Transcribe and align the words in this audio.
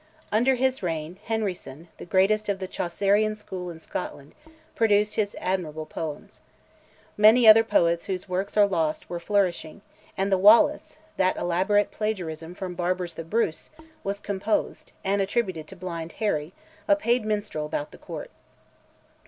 Under 0.31 0.55
his 0.55 0.81
reign, 0.81 1.19
Henryson, 1.25 1.89
the 1.97 2.07
greatest 2.07 2.49
of 2.49 2.57
the 2.57 2.67
Chaucerian 2.67 3.35
school 3.35 3.69
in 3.69 3.79
Scotland, 3.79 4.33
produced 4.73 5.13
his 5.13 5.35
admirable 5.39 5.85
poems. 5.85 6.41
Many 7.17 7.47
other 7.47 7.63
poets 7.63 8.05
whose 8.05 8.27
works 8.27 8.57
are 8.57 8.65
lost 8.65 9.11
were 9.11 9.19
flourishing; 9.19 9.81
and 10.17 10.31
The 10.31 10.39
Wallace, 10.39 10.97
that 11.17 11.37
elaborate 11.37 11.91
plagiarism 11.91 12.55
from 12.55 12.73
Barbour's 12.73 13.13
'The 13.13 13.25
Brus,' 13.25 13.69
was 14.03 14.19
composed, 14.19 14.91
and 15.03 15.21
attributed 15.21 15.67
to 15.67 15.75
Blind 15.75 16.13
Harry, 16.13 16.51
a 16.87 16.95
paid 16.95 17.23
minstrel 17.23 17.67
about 17.67 17.91
the 17.91 17.99
Court. 17.99 18.31